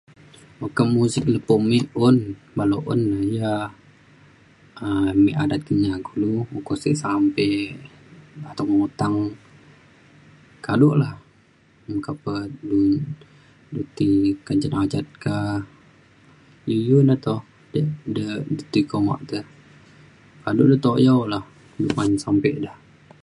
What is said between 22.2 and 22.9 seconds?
sampe da